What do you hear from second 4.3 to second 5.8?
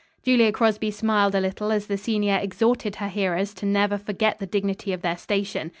the dignity of their station.